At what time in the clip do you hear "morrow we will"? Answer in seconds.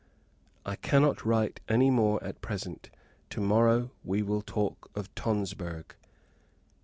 3.39-4.41